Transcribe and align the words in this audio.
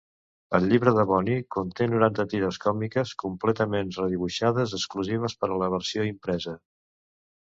El 0.57 0.63
llibre 0.69 0.91
de 0.99 1.03
Bunny 1.09 1.35
conté 1.55 1.85
noranta 1.91 2.23
tires 2.31 2.57
còmiques 2.63 3.11
completament 3.23 3.93
redibuixades 3.99 4.75
exclusives 4.79 5.39
per 5.43 5.51
a 5.53 5.59
la 5.65 5.71
versió 5.77 6.09
impresa. 6.13 6.55